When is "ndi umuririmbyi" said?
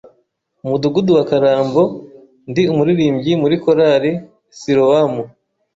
2.49-3.31